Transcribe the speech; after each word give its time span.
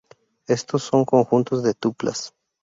Estos 0.47 0.81
son 0.81 1.05
conjuntos 1.05 1.61
de 1.61 1.75
tuplas. 1.75 2.33